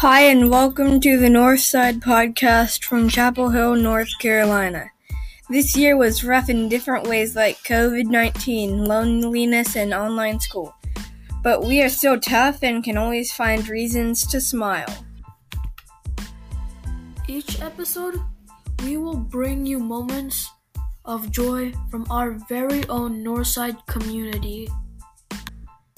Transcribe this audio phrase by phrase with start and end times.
[0.00, 4.90] Hi, and welcome to the Northside Podcast from Chapel Hill, North Carolina.
[5.50, 10.74] This year was rough in different ways, like COVID 19, loneliness, and online school.
[11.42, 14.88] But we are still tough and can always find reasons to smile.
[17.28, 18.22] Each episode,
[18.82, 20.48] we will bring you moments
[21.04, 24.66] of joy from our very own Northside community.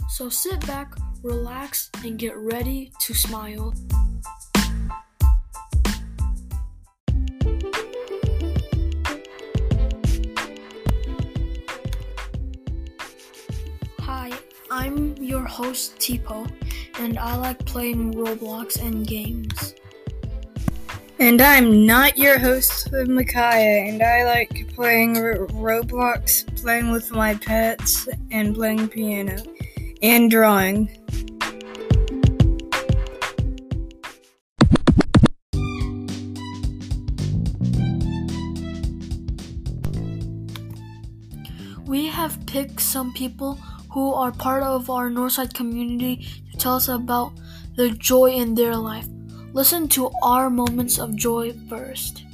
[0.08, 0.92] So sit back,
[1.22, 3.74] relax, and get ready to smile.
[14.00, 14.32] Hi,
[14.70, 16.50] I'm your host HteePoe,
[16.98, 19.74] and I like playing Roblox and games.
[21.20, 27.34] And I'm not your host, Michaya, and I like playing R- Roblox, playing with my
[27.34, 29.40] pets, and playing piano,
[30.02, 30.90] and drawing.
[42.52, 43.54] Picked some people
[43.92, 47.32] who are part of our Northside community to tell us about
[47.76, 49.08] the joy in their life.
[49.54, 52.24] Listen to our moments of joy first.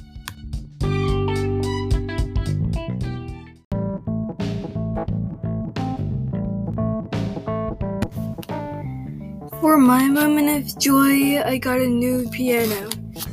[9.61, 12.91] For my moment of joy, I got a new piano.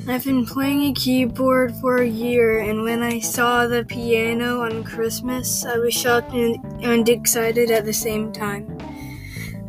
[0.07, 4.83] I've been playing a keyboard for a year, and when I saw the piano on
[4.83, 8.77] Christmas, I was shocked and, excited at the same time.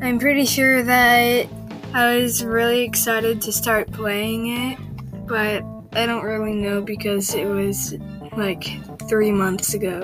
[0.03, 1.47] I'm pretty sure that
[1.95, 4.79] I was really excited to start playing it,
[5.27, 7.95] but I don't really know because it was
[8.37, 8.65] like
[9.09, 10.01] three months ago.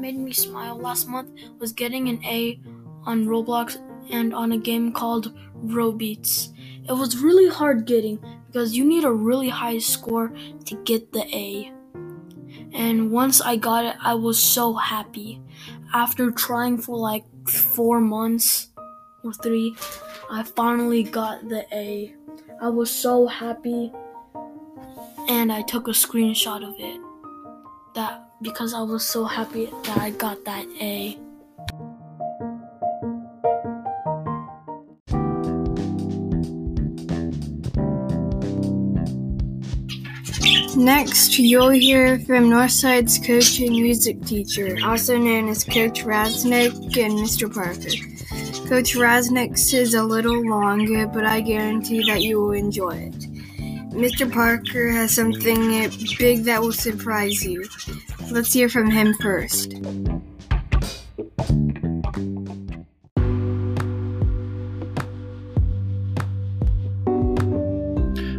[0.00, 2.60] Made me smile last month was getting an A
[3.04, 3.78] on Roblox
[4.10, 6.52] and on a game called Robeats.
[6.88, 10.32] It was really hard getting because you need a really high score
[10.64, 11.72] to get the A.
[12.72, 15.40] And once I got it, I was so happy.
[15.92, 18.68] After trying for like four months
[19.24, 19.74] or three,
[20.30, 22.14] I finally got the A.
[22.60, 23.92] I was so happy
[25.28, 27.00] and I took a screenshot of it.
[27.94, 31.18] That because I was so happy that I got that A.
[40.76, 47.14] Next, you'll hear from Northside's coach and music teacher, also known as Coach Rasnake and
[47.18, 47.52] Mr.
[47.52, 47.90] Parker.
[48.68, 53.27] Coach Rasnake's is a little longer, but I guarantee that you will enjoy it.
[53.98, 54.32] Mr.
[54.32, 57.68] Parker has something big that will surprise you.
[58.30, 59.72] Let's hear from him first.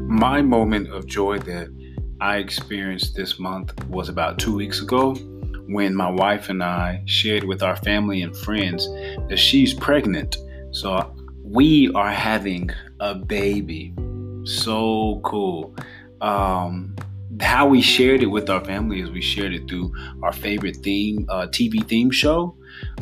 [0.07, 1.67] My moment of joy that
[2.21, 5.13] I experienced this month was about two weeks ago
[5.67, 8.87] when my wife and I shared with our family and friends
[9.27, 10.37] that she's pregnant.
[10.71, 12.69] So we are having
[13.01, 13.93] a baby.
[14.49, 15.75] So cool.
[16.21, 16.95] Um,
[17.39, 19.93] how we shared it with our family is we shared it through
[20.23, 22.57] our favorite theme uh, TV theme show,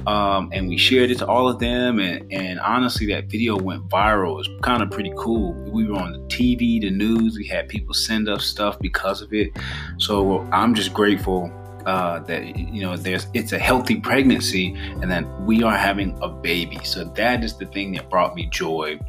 [0.06, 2.00] um, and we shared it to all of them.
[2.00, 4.34] And, and honestly, that video went viral.
[4.34, 5.53] It was kind of pretty cool.
[5.72, 7.38] We were on the TV, the news.
[7.38, 9.52] We had people send us stuff because of it.
[9.97, 11.50] So I'm just grateful
[11.85, 16.28] uh, that you know there's it's a healthy pregnancy and that we are having a
[16.28, 16.79] baby.
[16.84, 19.00] So that is the thing that brought me joy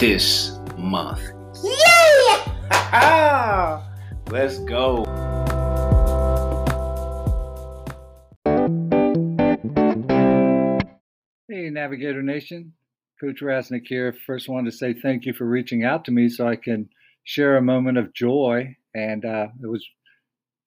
[0.00, 1.37] this month.
[1.62, 2.48] Yeah!
[4.30, 5.04] Let's go.
[11.48, 12.74] Hey, Navigator Nation.
[13.20, 14.14] Coach Rasnake here.
[14.26, 16.88] First, wanted to say thank you for reaching out to me so I can
[17.24, 18.76] share a moment of joy.
[18.94, 19.86] And uh, it was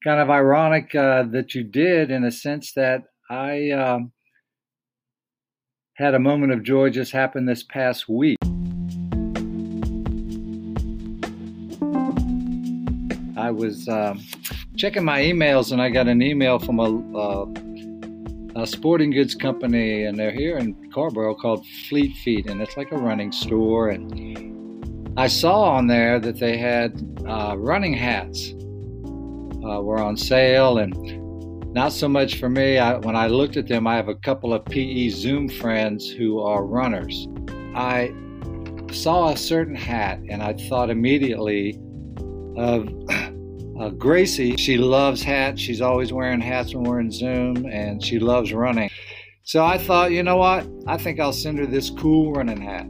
[0.03, 4.11] kind of ironic uh, that you did in a sense that I um,
[5.93, 8.37] had a moment of joy just happen this past week.
[13.51, 14.23] I was um,
[14.77, 20.05] checking my emails and I got an email from a, uh, a sporting goods company,
[20.05, 23.89] and they're here in Carrboro called Fleet Feet, and it's like a running store.
[23.89, 26.93] And I saw on there that they had
[27.27, 30.93] uh, running hats uh, were on sale, and
[31.73, 32.77] not so much for me.
[32.77, 36.39] I, when I looked at them, I have a couple of PE Zoom friends who
[36.39, 37.27] are runners.
[37.75, 38.13] I
[38.93, 41.77] saw a certain hat, and I thought immediately
[42.55, 42.87] of
[43.81, 45.59] uh, Gracie, she loves hats.
[45.59, 48.91] She's always wearing hats when we're in Zoom, and she loves running.
[49.43, 50.67] So I thought, you know what?
[50.85, 52.85] I think I'll send her this cool running hat.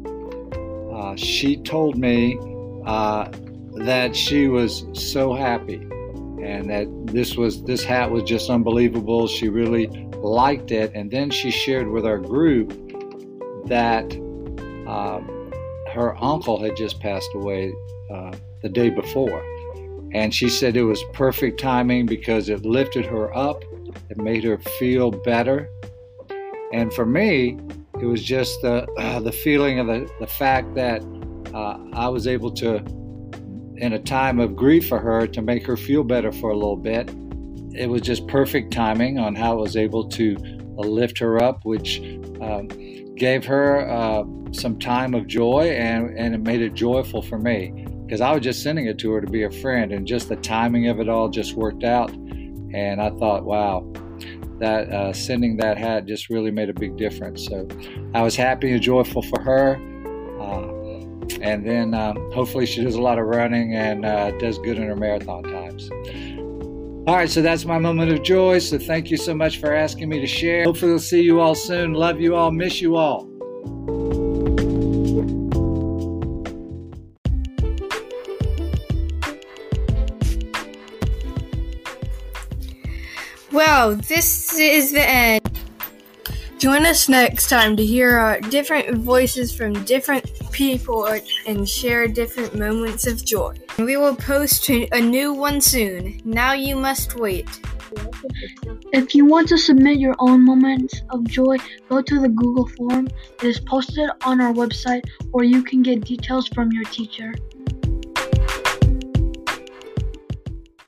[0.94, 2.38] Uh, she told me
[2.86, 3.30] uh,
[3.86, 5.76] that she was so happy
[6.44, 9.28] and that this was this hat was just unbelievable.
[9.28, 9.88] She really
[10.18, 12.70] liked it, and then she shared with our group
[13.68, 14.12] that
[14.88, 15.52] um,
[15.94, 17.72] her uncle had just passed away
[18.12, 19.42] uh, the day before,
[20.14, 23.64] and she said it was perfect timing because it lifted her up,
[24.10, 25.70] it made her feel better,
[26.74, 27.58] and for me,
[28.00, 31.04] it was just the uh, the feeling of the the fact that
[31.54, 32.78] uh, I was able to
[33.78, 36.78] in a time of grief for her to make her feel better for a little
[36.78, 37.10] bit.
[37.74, 40.36] It was just perfect timing on how I was able to
[40.78, 42.00] uh, lift her up, which
[42.42, 42.68] um,
[43.16, 47.81] gave her uh, some time of joy and, and it made it joyful for me
[48.12, 50.36] because I was just sending it to her to be a friend, and just the
[50.36, 52.12] timing of it all just worked out.
[52.12, 53.90] And I thought, wow,
[54.60, 57.46] that uh, sending that hat just really made a big difference.
[57.46, 57.66] So
[58.14, 59.78] I was happy and joyful for her.
[60.42, 64.76] Uh, and then um, hopefully she does a lot of running and uh, does good
[64.76, 65.90] in her marathon times.
[67.08, 68.60] All right, so that's my moment of joy.
[68.60, 70.66] So thank you so much for asking me to share.
[70.66, 71.94] Hopefully, we'll see you all soon.
[71.94, 72.52] Love you all.
[72.52, 73.30] Miss you all.
[83.64, 85.60] Well, this is the end.
[86.58, 91.08] Join us next time to hear uh, different voices from different people
[91.46, 93.56] and share different moments of joy.
[93.78, 96.20] We will post a new one soon.
[96.26, 97.48] Now you must wait.
[98.94, 103.10] If you want to submit your own moments of joy, go to the Google form.
[103.44, 105.04] It is posted on our website,
[105.34, 107.32] or you can get details from your teacher.